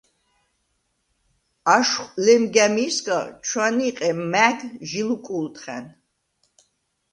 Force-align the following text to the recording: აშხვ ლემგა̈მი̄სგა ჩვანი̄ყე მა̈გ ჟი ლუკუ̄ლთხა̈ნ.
აშხვ 1.75 2.05
ლემგა̈მი̄სგა 2.25 3.19
ჩვანი̄ყე 3.45 4.11
მა̈გ 4.31 4.57
ჟი 4.89 5.01
ლუკუ̄ლთხა̈ნ. 5.07 5.85